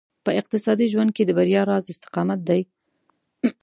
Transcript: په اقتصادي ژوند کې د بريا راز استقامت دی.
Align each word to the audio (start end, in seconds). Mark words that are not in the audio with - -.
په 0.25 0.31
اقتصادي 0.39 0.87
ژوند 0.93 1.11
کې 1.15 1.23
د 1.25 1.31
بريا 1.37 1.61
راز 1.69 1.85
استقامت 1.93 2.39
دی. 2.49 2.61